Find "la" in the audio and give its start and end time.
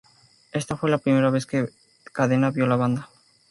0.89-0.97, 2.67-2.75